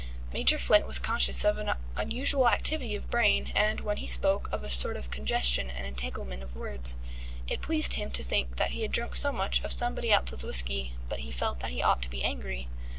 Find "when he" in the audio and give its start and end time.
3.81-4.07